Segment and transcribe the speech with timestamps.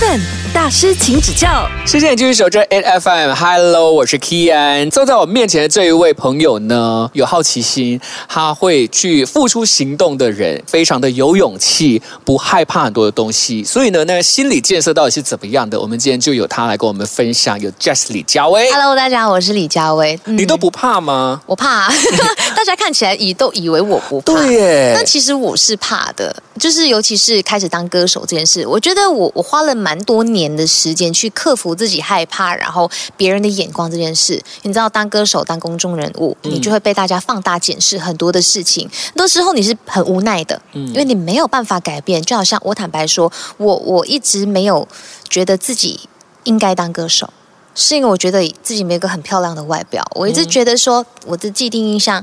[0.00, 0.20] Eleven
[0.54, 1.68] 大师，请指教。
[1.84, 3.34] 谢谢你继续守着 N FM。
[3.34, 4.90] Hello，我是 Kian。
[4.90, 13.62] 坐在我面前的这一位朋友呢，有好奇心，他会去付出行动的人，非常的有勇气，不害怕很多的东西。
[13.62, 15.78] 所以呢，那个心理建设到底是怎么样的？
[15.78, 17.60] 我们今天就有他来跟我们分享。
[17.60, 20.18] 有 Jess 李佳薇 Hello，大家好，我是李佳薇。
[20.24, 21.42] 嗯你都不怕吗？
[21.44, 21.92] 我怕、
[22.60, 34.38] 大家看起来以都以为我不怕，对耶但其实我是怕的，就是尤其是开始当歌手这件事，我觉得我我花了蛮多年的时间去克服自己害怕，然后别人的眼光这件事。
[34.60, 42.20] 你知道，当歌手、当公众人物，你就会被大家放大检视很多的事情，很多时候你是很无奈的，因为你没有办法改变。
[42.20, 44.86] 就好像我坦白说，我我一直没有
[45.30, 45.98] 觉得自己
[46.44, 47.30] 应该当歌手。
[47.72, 52.22] 是因为我觉得自己没有一个很漂亮的外表，我一直觉得说我的既定印象，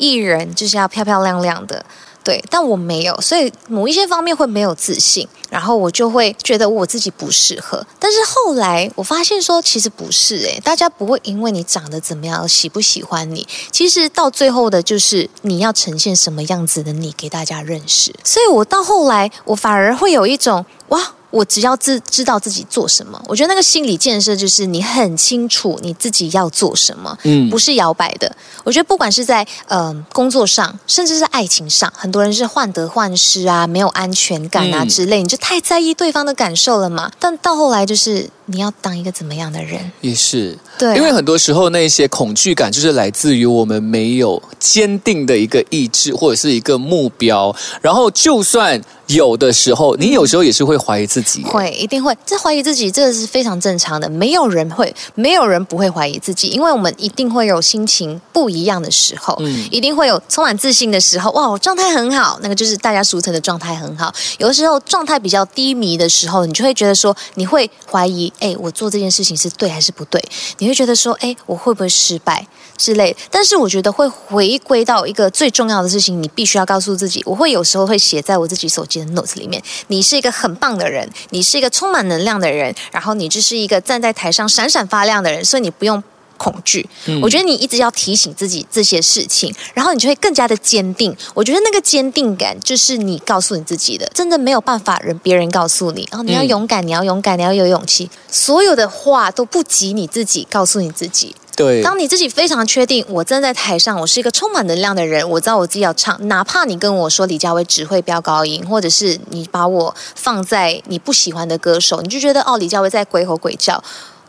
[0.00, 1.84] 艺人就是要漂漂亮亮的，
[2.24, 7.86] 对，但我没有，所以某一些方面会没有自信，然后我就会觉得我自己不适合。
[7.98, 18.14] 但是后来我发现说，其实不是诶，大家不会因为你长得怎么样喜不喜欢你，其实到最后的就是你要呈现什么样子的你给大家认识。
[18.24, 21.14] 所以我到后来，我反而会有一种哇。
[21.30, 28.30] 我只要知知道自己做什么，我觉得那个心理建设就是你很清楚你自己要做什么，嗯不是摇摆的。
[28.64, 37.10] 我觉得不管是在呃工作上，甚至是爱情上，很多人是患得患失啊，没有安全感啊嗯之类，你就太在意对方的感受了嘛。
[37.18, 39.80] 但到后来就是你要当一个怎么样的人？
[40.00, 51.19] 也是，对啊因为很多时候那些恐惧感就是来自于我们没有坚定的一个意志或者是一个目标，然后就算有的时候，你有时候也是会怀疑自己。
[51.44, 52.16] 会，一定会。
[52.24, 54.08] 这怀疑自己，这是非常正常的。
[54.08, 61.30] 没有人会，没有人不会怀疑自己，因为我们一定会有心情不一样的时候，嗯一定会有充满自信的时候。
[61.32, 64.12] 哇，我状态很好，那个就是大家俗称的状态很好。
[64.38, 70.22] 有的时候状态比较低迷的时候，你就会觉得说，你会怀疑，哎，我做这件事情是对还是不对？
[70.58, 72.46] 你会觉得说，哎，我会不会失败
[72.76, 73.16] 之类？
[73.30, 86.02] 但是我觉得会回归到一个最重要的事情，你必须要告诉自己，我会有时候会写在我自己手机的 notes 里面，你是一个很棒的人，你是一个充满能量的人，然后你就是一个站在台上闪闪发亮的人，所以你不用。
[86.42, 86.88] 恐惧，
[87.20, 91.14] 我觉得你一直要提醒自己这些事情，然后你就会更加的坚定。
[91.34, 98.08] 我觉得那个坚定感就是你告诉你自己的，真的没有办法人别人告诉你哦，你要嗯勇敢，你要勇敢，你要有勇气。
[98.30, 101.36] 所有的话都不及你自己告诉你自己。
[101.60, 113.82] 对，当你自己非常确定，我站在台上，我是一个充满能量的人，我知道我自己要唱，哪怕你跟我说李佳薇只会飙高音，或者是你把我放在你不喜欢的歌手，你就觉得哦，李佳薇在鬼吼鬼叫。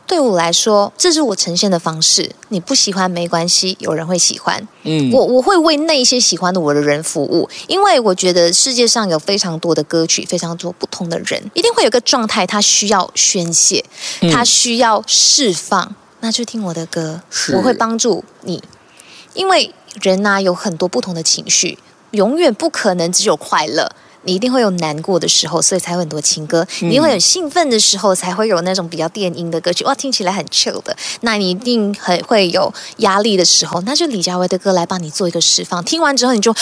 [0.07, 2.29] 对我来说，这是我呈现的方式。
[2.49, 4.67] 你不喜欢没关系，有人会喜欢。
[4.83, 13.85] 嗯我我会为那一些喜欢的我的人服务，因为我觉得世界上有非常多的歌曲，非常多不同的人，一定会有个状态，他需要宣泄，
[14.33, 17.21] 他需要释放，那就听我的歌，
[17.53, 18.63] 我会帮助你。
[19.33, 21.77] 因为人呐、有很多不同的情绪，
[22.11, 23.91] 永远不可能只有快乐。
[24.23, 30.95] 你一定会有难过的时候，所以才会有很多情歌；你会有兴奋的时候，才会有那种比较电音的歌曲，哇，听起来很 chill 的。
[31.21, 35.83] 那你一定很会有压力的时候，那就李佳薇的歌来帮你做一个释放。
[35.83, 36.53] 听完之后，你就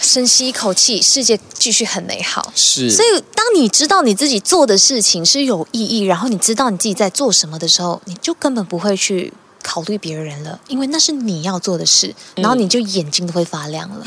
[0.00, 2.52] 深吸一口气，世界继续很美好。
[2.54, 14.04] 是，所以，当你知道你自己做的事情是有意义，然后你知道你自己在做什么的时候，你就根本不会去考虑别人了，因为那是你要做的事，然后你就眼睛都会发亮了。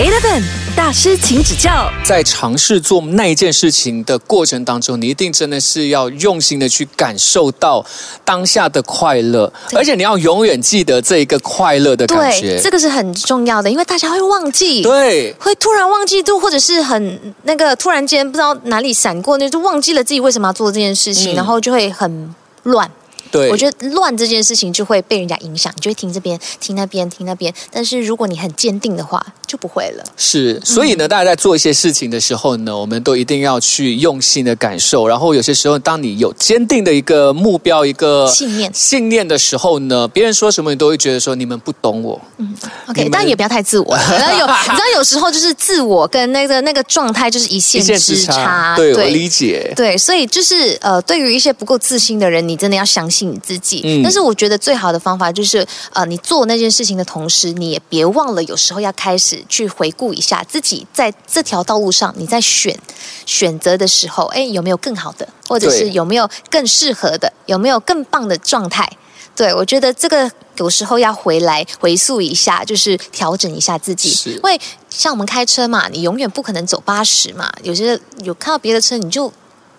[0.00, 0.42] Eleven
[0.74, 1.92] 大师，请指教。
[2.02, 7.84] 在尝试做那一件事情的过程当中，你一定真的是要用心的去感受到
[8.24, 12.58] 当下的快乐，而且你要永远记得这一个快乐的感对，觉。
[12.58, 14.82] 这个是很重要的，因为大家会忘记。
[14.82, 22.90] 对，会突然忘记，就或者是很那个突然间不知道哪里闪过，那就忘记了自己为什么要做这件事情，嗯然后就会很乱。
[23.30, 27.52] 对，我觉得乱这件事情就会被人家影响，你就会听这边、听那边、听那边。
[27.70, 30.04] 但是如果你很坚定的话，就不会了。
[30.16, 35.06] 是，所以呢，大家在做一些事情的时候呢，我们都一定要去用心的感受。
[35.06, 42.20] 然后有些时候，当你有坚定的一个目标、一个信念信念的时候呢，别人说什么你都会觉得说你们不懂我。
[42.38, 42.54] 嗯
[42.88, 43.94] OK，但也不要太自我。
[43.96, 48.74] 然后有，你知道有时候就是自我跟那个那个状态就是一线之差。
[48.76, 49.72] 对我理解。
[49.76, 53.82] 对，所以就是呃，对于一些不够自信的人，你真的要相信你自己。
[53.84, 62.78] 嗯但是我觉得最好的方法就是呃，你做那件事情的同时，你也别忘了有时候要开始去回顾一下自己在这条道路上你在选
[63.26, 68.90] 选择的时候，哎，有没有更好的，或者是有没有更适合的，有没有更棒的状态？
[69.36, 74.10] 对，我觉得这个有时候要回来回溯一下，就是调整一下自己。
[74.10, 79.32] 是因为像我们开车嘛，你永远不可能走八十嘛，有些有看到别的车你就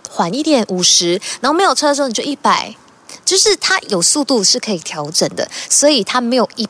[0.09, 2.73] 缓一点五十，然后没有车的时候你就一百，
[3.23, 6.67] 就是它有速度是可以调整的，所以它没有一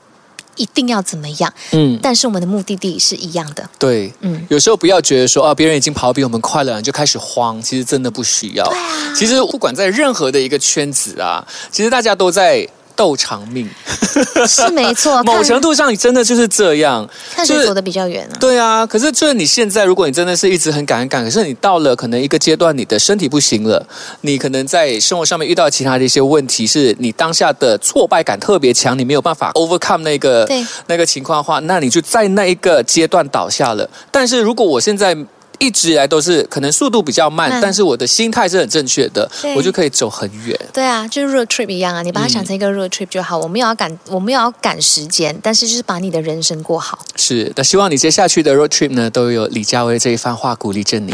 [0.57, 3.67] 一定要怎么样，嗯，但是我们的目的地是一样的。
[3.79, 8.65] 对，嗯有时候不要觉得说啊，别人已经跑得比我们快了，你就开始慌，其实真的不需要。
[8.69, 13.69] 对啊其实不管在任何的一个圈子啊，其实大家都在斗长命，
[14.47, 17.07] 是没错， 某程度上你真的就是这样。
[17.07, 18.33] 就是看谁走得比较远啊。
[18.39, 23.85] 对啊，可是就是你现在，如果你真的是一直很赶很赶，可是你到了可能一个阶段，你的身体不行了，
[24.21, 33.89] 你可能在生活上面遇到其他的一些问题，是你当下的挫败感特别强，你没有办法 overcome 那个对那个情况的话，那你就在那一个阶段倒下了。
[34.11, 35.15] 但是如果我现在
[35.61, 40.59] 一直以来都是可能速度比较慢，慢但是我的心态是很正确的，我就可以走很远。
[40.73, 43.37] 对啊，就是 road trip 一样啊，你把它想成一个 road trip 就好。
[43.37, 46.97] 我们也要赶，我们也要赶时间，但是就是把你的人生过好。
[47.15, 51.13] 是，那希望你接下去的 road trip 呢，都有李佳薇这一番话鼓励着你。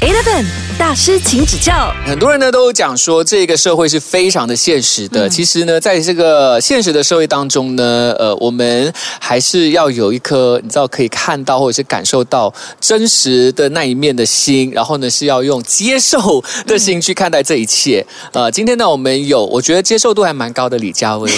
[0.00, 0.44] Eleven
[0.78, 1.92] 大师，请指教。
[2.06, 5.28] 很多人呢都讲说，这个社会是非常的现实的。
[5.28, 18.06] 其实呢，在这个现实的社会当中呢，呃，我们还是要有一颗你知道可以看到或者是感受到真实的那一面的心，然后呢是要用接受的心去看待这一切。
[18.32, 21.28] 呃，今天呢，我们有我觉得接受度还蛮高的李佳薇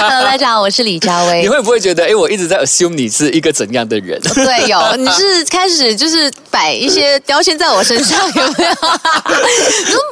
[0.00, 1.48] ，Hello，大家好，我是李佳薇你。
[1.48, 4.20] 会不会觉得，哎，我一直在 assume 你是一个怎样的人？
[4.34, 8.74] 对，有你是开始就是摆一些标签在我身上， 有没有？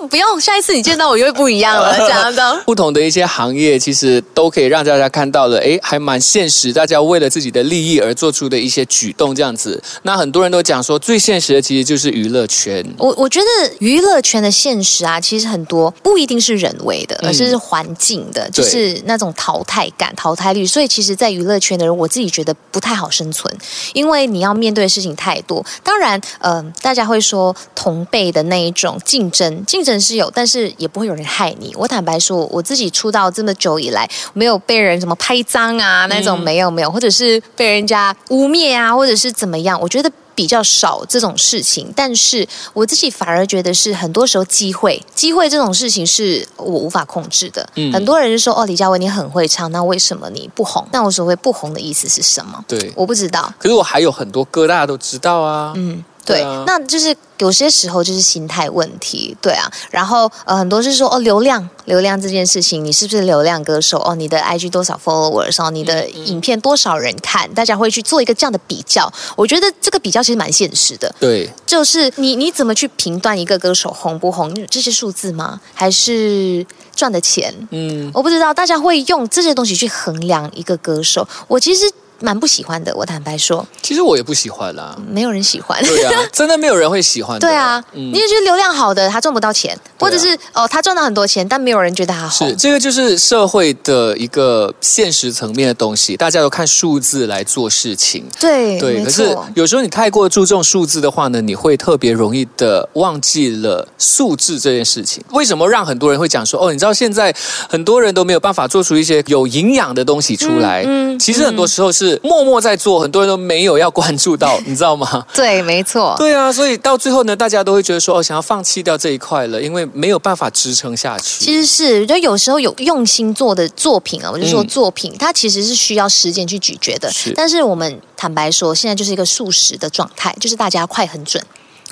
[0.09, 2.63] 不用，下一次你见到我又会不一样了， 这样的。
[2.67, 6.71] 不同的一些行业，其实都可以让大家看到了，哎，还蛮现实。
[6.71, 9.83] 大家为了自己的利益而做出的一些举动，这样子。
[10.03, 12.85] 那很多人都讲说，最现实的其实就是娱乐圈。
[12.99, 13.47] 我我觉得
[13.79, 20.67] 娱乐圈的现实啊，其实很多不一定是人为的，而是环境的，就是那种淘汰感、淘汰率。
[20.67, 23.51] 所以其实，在娱乐圈的人，我自己觉得不太好生存，
[23.95, 25.65] 因为你要面对的事情太多。
[25.83, 31.73] 当然，呃，大家会说同辈的那一种竞争，竞争是有，但是也不会有人害你。
[31.77, 40.11] 我坦白说，我自己出道这么久以来，没有被人什么拍脏啊那种，没有没有，或者是被人家污蔑啊，或者是怎么样，我觉得。
[40.35, 47.69] 比较少这种事情，但是我自己反而觉得是很多时候机会，机会这种事情是我无法控制的。
[47.75, 50.89] 嗯很多人就说哦，李佳薇你很会唱，那为什么你不红？
[50.91, 52.65] 那我所谓不红的意思是什么？
[52.67, 53.53] 对，我不知道。
[53.59, 55.75] 可是我还有很多歌，大家都知道啊。
[55.77, 59.71] 嗯，对，对啊那就是有些时候就是心态问题，对啊。
[59.91, 63.99] 然后呃，很多是说哦，流量，流量这件事情，你是不是流量歌手？
[63.99, 65.63] 哦，你的 IG 多少 followers？
[65.65, 67.53] 哦，你的嗯影片多少人看？
[67.55, 69.13] 大家会去做一个这样的比较。
[69.37, 71.13] 我觉得这个比较其实蛮现实的。
[71.19, 74.53] 对，就是你你怎么去评断一个歌手红不红？
[74.71, 75.61] 这些数字吗？
[75.75, 76.65] 还是
[76.95, 77.53] 赚的钱？
[77.71, 81.27] 嗯，我不知道，大家会用这些东西去衡量一个歌手。
[81.49, 81.91] 我其实
[82.23, 84.97] 蛮不喜欢的，我坦白说，其实我也不喜欢啦。
[85.11, 85.83] 没有人喜欢。
[85.85, 87.39] 对啊， 真的没有人会喜欢。
[87.39, 92.55] 对啊，嗯你也觉得流量好的他赚不到钱，啊或者是哦他赚到很多钱，但没有人觉得他好是，。
[92.57, 98.25] 这个就是社会的一个现实层面的东西，大家都看数字来做事情。
[98.41, 99.37] 对，对，没可是。
[99.55, 105.23] 有时候你太过注重数字的话呢，你会特别容易的忘记了素质这件事情。
[105.31, 107.35] 为什么让很多人会讲说，哦，你知道现在
[107.69, 110.83] 很多人都没有办法做出一些有营养的东西出来？
[110.87, 115.25] 嗯嗯其实很多时候是默默在做，很多人都没有要关注到，你知道吗？
[115.35, 116.15] 对，没错。
[116.19, 121.45] 对啊，所以到最后呢，大家都会觉得说，哦，想要放弃掉这一块了，因为没有办法支撑下去。
[121.45, 127.11] 其实是，就有时候有用心做的作品啊，我就说嗯作品，它其实是需要时间去咀嚼的。
[127.11, 131.43] 是但是我们坦白说，现在就是一个速食的状态，就是大家快很准，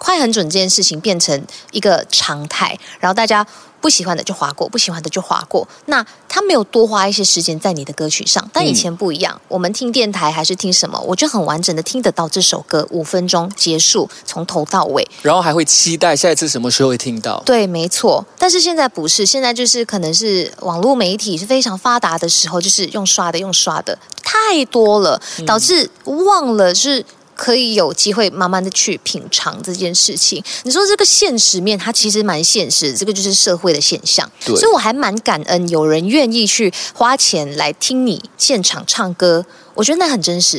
[0.00, 1.38] 快很准这件事情变成
[1.72, 3.46] 一个常态，然后大家
[3.82, 5.68] 不喜欢的就划过，不喜欢的就划过。
[5.86, 15.06] 那他没有多花一些时间在你的歌曲上，但以前不一样，我们听电台还是听什么，我就很完整的听得到这首歌，五分钟结束，从头到尾。
[15.20, 17.42] 然后还会期待下一次什么时候会听到。
[17.44, 18.24] 对，没错。
[18.38, 27.04] 但是现在不是，现在就是可能是网络媒体是非常发达的时候，就是用刷的，用刷的太多了，导致忘了是。
[27.40, 30.44] 可以有机会慢慢的去品尝这件事情。
[30.64, 34.30] 你说这个现实面，它其实蛮现实的，这个就是社会的现象。
[34.44, 40.58] 对所以我还蛮感恩有人愿意去花钱来听你现场唱歌，我觉得那很真实。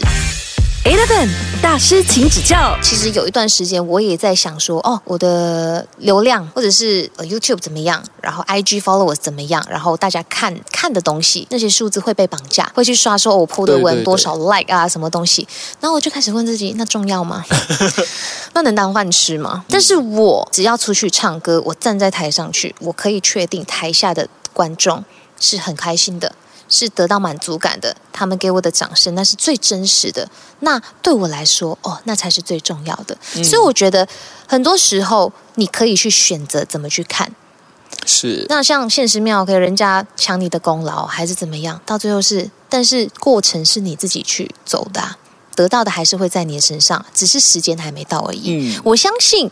[0.84, 1.30] Eleven
[1.62, 2.76] 大师，请指教。
[2.82, 15.48] 其实有一段时间，我也在想说，哦，我的流量或者是呃 YouTube 怎么样，然后 IG followers 怎么样，然后大家看看的东西，那些数字会被绑架，会去刷说、哦我 PO 的文多少 like 啊，什么东西，
[15.80, 17.46] 然后我就开始问自己，那重要吗？
[18.54, 19.64] 那能当饭吃吗？
[19.70, 25.06] 但是我只要出去唱歌，我站在台上去，我可以确定台下的观众
[25.40, 26.34] 是很开心的。
[26.72, 30.28] 是得到满足感的，他们给我的掌声那是最真实的。
[30.62, 33.16] 那对我来说，哦，那才是最重要的。
[33.44, 34.08] 所以我觉得
[34.48, 37.32] 很多时候你可以去选择怎么去看。
[38.08, 41.80] 是，那像现实庙，给人家抢你的功劳，还是怎么样？
[41.86, 45.18] 到最后是，但是过程是你自己去走的啊、
[45.56, 48.76] 得到的还是会在你的身上，只是时间还没到而已。
[48.76, 49.52] 嗯，我相信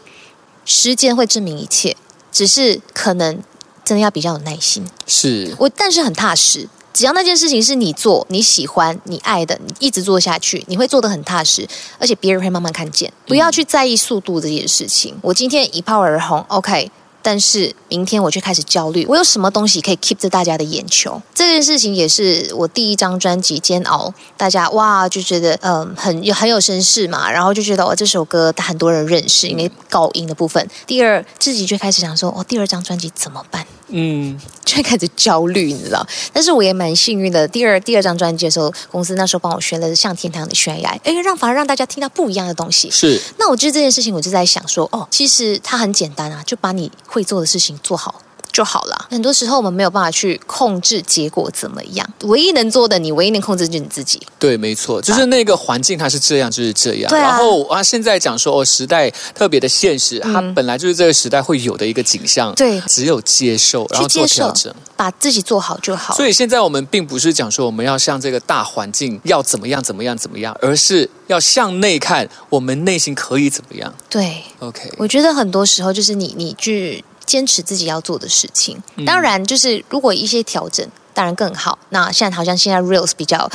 [0.65, 1.95] 时间会证明一切，
[2.31, 3.43] 只是可能
[3.83, 4.83] 真的要比较有耐心。
[5.05, 6.67] 是，我但是很踏实，
[6.99, 11.65] 只要那件事情是你做、你喜欢、你爱的，你一直做下去，你会做得很踏实，
[11.97, 13.09] 而且别人会慢慢看见。
[13.25, 15.15] 不要去在意速度这件事情。
[15.21, 16.91] 我今天一炮而红，OK。
[17.21, 21.21] 但是明天我就开始焦虑，我有什么东西可以 keep 着大家的眼球？
[21.33, 30.67] 这件事情也是我第一张专辑《煎熬》，大家哇就觉得嗯很有很有声势嘛，然后就觉得哦这首歌很多人认识，因为高音的部分。
[30.85, 33.65] 第二自己就开始想说，哦第二张专辑怎么办？
[33.89, 36.05] 嗯，就会开始焦虑，你知道？
[36.31, 37.47] 但是我也蛮幸运的。
[37.47, 42.89] 第二第二张专辑的时候，公司那时候帮我选了《像天堂的悬崖》，哎，让反而让大家听到不一样的东西。
[42.91, 48.21] 是，那我觉得这件事情，我就在想说，哦，其实它很简单啊，就把你会做的事情做好。
[48.51, 49.07] 就好了。
[49.09, 54.21] 很多时候我们没有办法去控制结果怎么样，唯一能做的，你唯一能控制就是你自己。
[54.37, 57.09] 对，没错，就是那个环境它是这样，就是这样。
[57.09, 62.51] 对啊然后啊，现在讲说哦，时代特别的现实，它本来就是这个时代会有的一个景象。
[62.51, 66.13] 嗯对只有接受，然后接受做调整。，把自己做好就好。
[66.15, 73.93] 所以现在我们并不是讲说我们要向这个大环境要怎么样怎么样怎么样，而是要向内看，我们内心可以怎么样。
[74.09, 78.81] 对，OK，我觉得很多时候就是你你去坚持自己要做的事情。
[78.95, 80.83] 嗯当然，就是如果一些调整，
[81.13, 81.77] 当然更好。
[81.89, 83.47] 那现在好像现在 reels 比较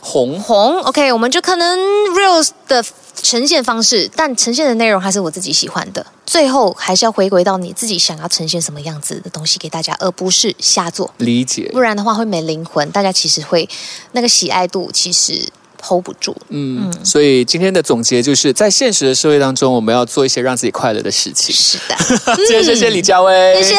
[0.00, 1.78] 红红，OK，我们就可能
[2.16, 2.82] reels 的
[3.22, 6.04] 呈现方式，但呈现的内容还是我自己喜欢的。
[6.24, 11.12] 最后还是要回归到你自己想要呈现什么样子的东西给大家，而不是瞎做。
[11.18, 13.68] 理解不，然的话会没灵魂，大家其实会
[14.12, 15.46] 那个喜爱度其实
[15.82, 16.36] hold 不住。
[16.48, 21.54] 嗯，所以今天的总结就是在现实的社会当中，我们要做一些让自己快乐的事情。
[21.54, 21.96] 是的，
[22.36, 23.76] 今天谢谢李佳薇，谢谢。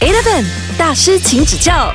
[0.00, 0.44] Eleven
[0.76, 1.92] 大师，请指教。